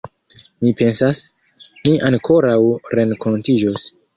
[0.63, 1.21] Mi pensas,
[1.83, 2.59] ni ankoraŭ
[2.99, 3.89] renkontiĝos.